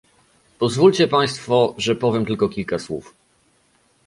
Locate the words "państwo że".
1.07-1.95